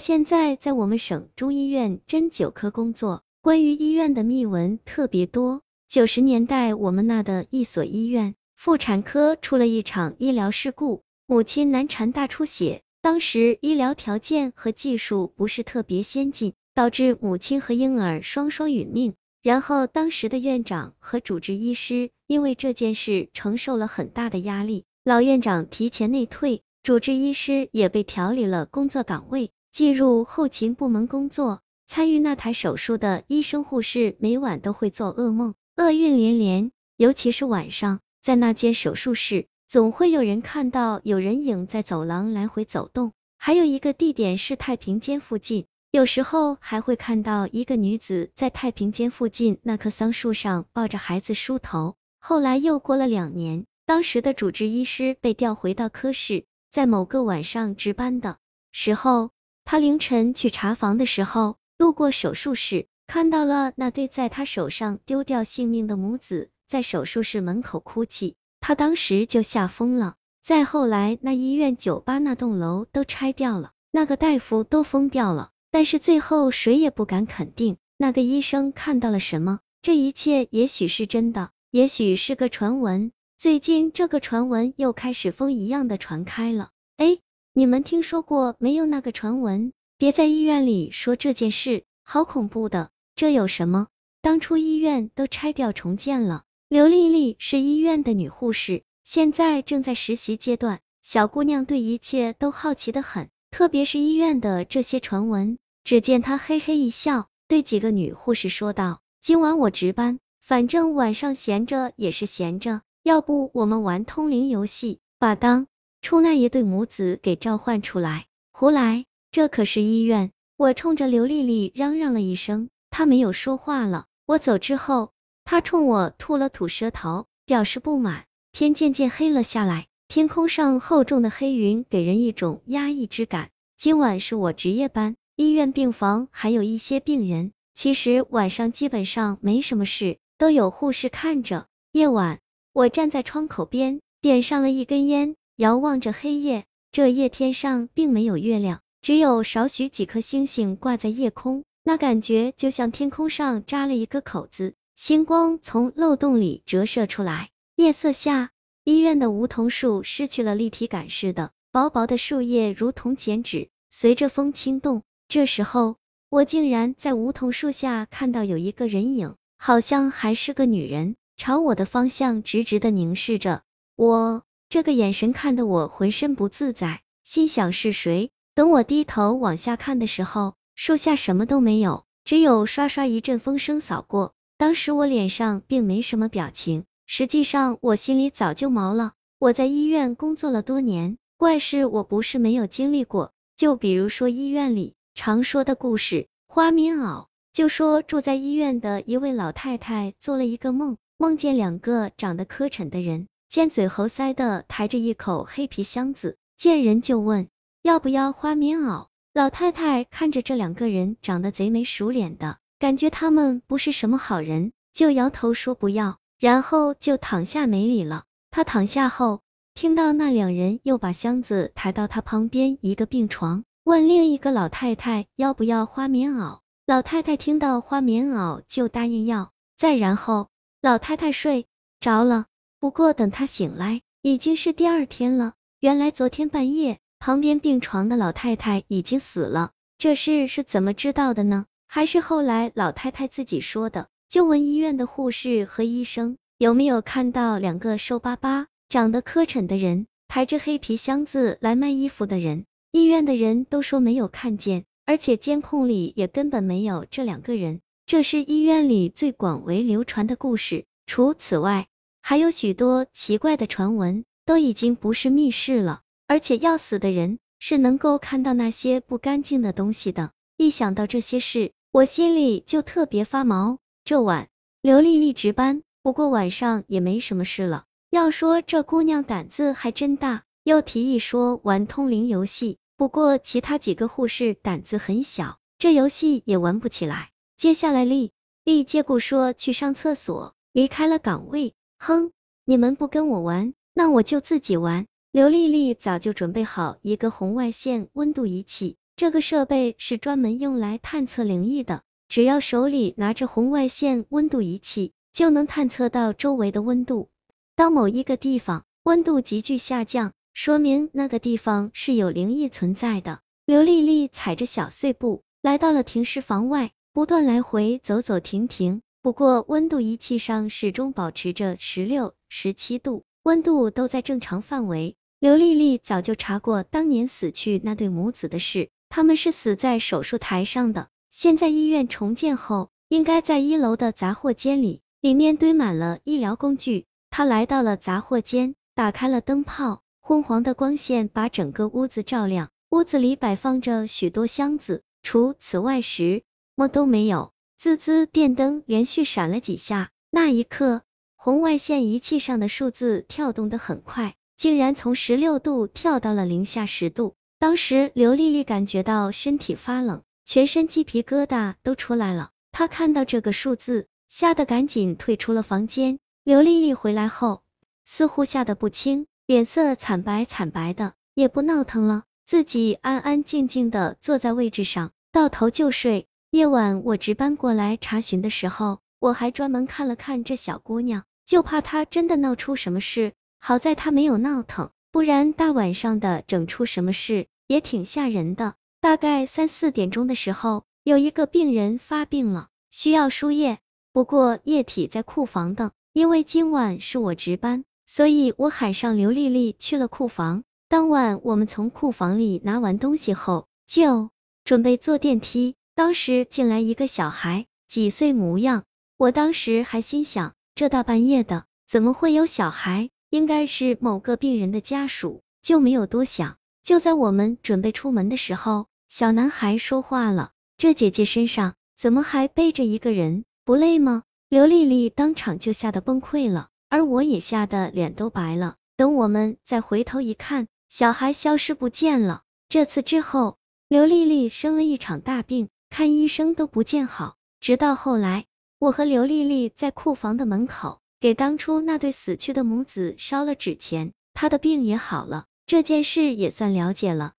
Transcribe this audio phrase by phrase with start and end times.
[0.00, 5.60] 现在在我们省中医院针灸科工作，关于医院的秘闻特别多。
[5.88, 12.80] 九十年代，我们那的一所医院妇产科出了一场医疗事故，母亲难产大出血。
[13.02, 19.12] 当时医疗条件和技术不是特别先进，导致母亲和婴儿双双殒命。
[19.42, 29.50] 然后，当时的院长和主治医师因为这件事承受了很大的压力，老院长提前内退，主治医师也被调离了工作岗位。
[29.72, 36.72] 进入后勤部门工作，参与那台手术的医生护士每晚都会做噩梦，厄运连连。
[36.96, 43.12] 尤其是晚上，在那间手术室，总会有人看到有人影在走廊来回走动。
[43.38, 51.94] 还有一个地点是太平间附近，有时候还会看到一个女子在太平间附近那棵桑树上抱着孩子梳头。
[52.18, 58.36] 后来又过了两年，当时的主治医师被调回到科室，在某个晚上值班的
[58.72, 59.30] 时候。
[59.64, 70.16] 他凌晨去查房的时候，路过手术室，看到了那对在他手上丢掉性命的母子在手术室门口哭泣，他当时就吓疯了。
[70.42, 79.60] 再后来，那医院、酒吧、那栋楼都拆掉了，那个大夫都疯掉了，但是最后谁也不敢肯定那个医生看到了什么。
[79.82, 83.12] 这一切也许是真的，也许是个传闻。
[83.38, 86.70] 最近这个传闻又开始风一样的传开了。
[86.96, 87.18] 哎。
[87.60, 89.74] 你们听说过没有那个传闻？
[89.98, 92.88] 别在医院里说这件事，好恐怖的。
[93.14, 93.88] 这有什么？
[94.22, 96.44] 当初医院都拆掉重建了。
[96.70, 100.80] 刘丽丽是医院的女护士，现在正在实习阶段。
[101.02, 105.58] 小姑娘对一切都好奇的很，特别是医院的这些传闻。
[105.84, 115.66] 只见她嘿嘿一笑，对几个女护士说道：“今晚我值班，反正晚上闲着也是闲着，要不我们玩通灵游戏，把当。”
[116.02, 119.04] 出那一对母子给召唤出来，胡来！
[119.30, 120.32] 这可是医院！
[120.56, 124.06] 我冲着刘丽丽嚷嚷了一声，她没有说话了。
[124.26, 125.12] 我走之后，
[125.44, 128.24] 她冲我吐了吐舌头，表示不满。
[128.52, 133.50] 天渐渐黑了下来，天空上厚重的黑云给人一种压抑之感。
[133.76, 137.52] 今晚是我值夜班，医院病房还有一些病人。
[137.74, 141.66] 其实晚上基本上没什么事，都有护士看着。
[141.92, 142.40] 夜晚，
[142.72, 145.36] 我站在窗口边，点上了一根烟。
[145.60, 157.50] 遥望着黑夜，这夜天上并没有月亮，只有少许几颗星星挂在夜空，那感觉就像天空上扎了一个口子，星光从漏洞里折射出来。
[157.76, 158.52] 夜色下，
[158.84, 165.02] 医院的梧桐树失去了立体感似的，薄薄的树叶如同剪纸，随着风轻动。
[165.28, 165.96] 这时候，
[166.30, 173.62] 我竟然在梧桐树下看到有一个人影，好像还是个女人，朝我的方向直直的凝视着
[173.94, 174.42] 我。
[174.70, 178.30] 这个眼神看得我浑身不自在，心想是谁？
[178.54, 184.32] 等我低头往下看的时候，树下什么都没有，只有刷刷一阵风声扫过。
[184.56, 189.14] 当时我脸上并没什么表情，实际上我心里早就毛了。
[189.40, 193.32] 我在医院工作了多年，怪事我不是没有经历过。
[193.56, 197.26] 就比如说医院里常说的故事，花棉袄。
[197.52, 203.26] 就说住在医院的一位老太太做了一个梦，梦见两个长得磕碜的人。
[203.50, 207.48] 尖嘴猴腮的抬着一口黑皮箱子，见人就问
[207.82, 209.08] 要不要花棉袄。
[209.34, 218.22] 老太太看着这两个人长得贼眉鼠脸的，感觉他们不是什么好人，就摇头说不要，然后就躺下没理了。
[218.52, 219.40] 他躺下后，
[219.74, 226.60] 听到那两人又把箱子抬到他旁边一个病床，问另一个老太太要不要花棉袄。
[226.86, 230.46] 老太太听到花棉袄就答应要，再然后
[230.80, 231.66] 老太太睡
[231.98, 232.46] 着了。
[232.80, 235.52] 不过等他醒来，已经是第二天了。
[235.80, 239.72] 原来昨天半夜，旁边病床的老太太已经死了。
[239.98, 241.66] 这事是怎么知道的呢？
[241.86, 244.08] 还是后来老太太自己说的？
[244.30, 252.64] 就问医院的护士和医生，有没有看到两个瘦巴巴、长得磕碜的人，抬着黑皮箱子来卖衣服的人？
[252.92, 257.82] 医院的人都说没有看见，而且监控里也根本没有这两个人。
[258.06, 260.86] 这是医院里最广为流传的故事。
[261.06, 261.88] 除此外，
[262.20, 266.00] 还有许多奇怪的传闻，都已经不是密室了。
[266.26, 270.30] 而且要死的人是能够看到那些不干净的东西的。
[270.56, 273.78] 一想到这些事，我心里就特别发毛。
[274.04, 274.48] 这晚，
[274.80, 277.84] 刘丽丽值班，不过晚上也没什么事了。
[278.10, 282.78] 要说这姑娘胆子还真大，又提议说玩通灵游戏。
[282.96, 287.30] 不过其他几个护士胆子很小，这游戏也玩不起来。
[287.56, 288.30] 接下来，丽
[288.62, 291.74] 丽借故说去上厕所，离开了岗位。
[292.02, 292.32] 哼，
[292.64, 295.04] 你们不跟我玩，那我就自己玩。
[295.32, 307.28] 刘丽丽早就准备好一个红外线温度仪器，这个设备是专门用来探测灵异的，只要手里拿着红外线温度仪器，就能探测到周围的温度。
[307.76, 313.40] 当某一个地方温度急剧下降，说明那个地方是有灵异存在的。
[313.66, 319.02] 刘丽丽踩着小碎步来到了停尸房外，不断来回走走停停。
[319.22, 325.14] 不过温度仪器上始终保持着十六、十七度，温度都在正常范围。
[325.38, 328.88] 刘丽丽早就查过当年死去那对母子的事。
[329.10, 331.08] 他们是死在手术台上的。
[331.30, 337.04] 现在医院重建后，应该在一楼的杂货间里，里面堆满了医疗工具。
[337.28, 342.70] 他来到了杂货间，打开了灯泡，昏黄的光线把整个屋子照亮。
[342.88, 346.42] 屋子里摆放着许多箱子，除此外什
[346.74, 347.52] 么都没有。
[347.80, 351.00] 滋滋，电灯连续闪了几下，那一刻，
[351.34, 357.36] 红外线仪器上的数字跳动的很快，竟然从十六度跳到了零下十度。
[357.58, 362.50] 当时刘丽丽感觉到身体发冷，全身鸡皮疙瘩都出来了。
[362.70, 366.18] 她看到这个数字，吓得赶紧退出了房间。
[366.44, 367.62] 刘丽丽回来后，
[368.04, 376.26] 似乎吓得不轻，脸色惨白惨白的，也不闹腾了，自己安安静静的坐在位置上，倒头就睡。
[376.50, 383.34] 夜晚我值班过来查询的时候，我还专门看了看这小姑娘，就怕她真的闹出什么事。
[383.60, 384.90] 好在她没有闹腾。
[385.12, 388.74] 不然大晚上的整出什么事也挺吓人的。
[389.00, 393.78] 大概三四点钟的时候，有一个病人发病了，需要输液，
[394.12, 395.92] 不过液体在库房等。
[396.12, 400.64] 因为今晚是我值班，所以我喊上刘丽丽去了库房。
[400.88, 404.30] 当晚我们从库房里拿完东西后，就
[404.64, 405.76] 准备坐电梯。
[406.00, 408.84] 当时进来一个小孩，几岁模样。
[409.18, 413.10] 我当时还心想，这大半夜的，怎么会有小孩？
[413.28, 416.56] 应该是某个病人的家属，就没有多想。
[416.82, 423.44] 就在我们准备出门的时候，小男孩说话了：“这姐姐身上怎么还背着一个人？
[423.66, 428.76] 不累吗？”刘丽丽当场就吓得崩溃了，而我也吓得脸都白了。
[428.96, 432.40] 等我们再回头一看，小孩消失不见了。
[432.70, 437.36] 这次之后，刘丽丽生了一场大病，看医生都不见好。
[437.60, 438.46] 直到后来，
[438.78, 441.00] 我和刘丽丽在库房的门口。
[441.20, 447.34] 给当初那对死去的母子烧了纸钱，她的病也好了，这件事也算了解了。